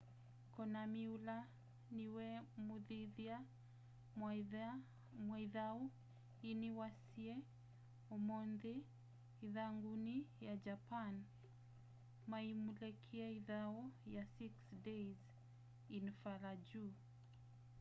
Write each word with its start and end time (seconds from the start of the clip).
konami 0.55 1.03
ula 1.15 1.37
niwe 1.97 2.27
mumithya 2.67 3.35
wa 5.29 5.35
ithau 5.45 5.79
yii 6.41 6.59
ni 6.61 6.69
waisye 6.79 7.33
umunthi 8.15 8.73
ithanguni 9.45 10.15
ya 10.45 10.53
japan 10.65 11.13
maiulekya 12.29 13.27
ithau 13.39 13.75
ya 14.15 14.23
six 14.35 14.51
days 14.87 15.19
in 15.97 16.05
fallujah 16.19 16.95